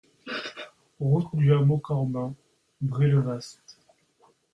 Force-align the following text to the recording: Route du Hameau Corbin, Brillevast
Route 0.99 1.29
du 1.35 1.53
Hameau 1.53 1.77
Corbin, 1.77 2.33
Brillevast 2.81 3.59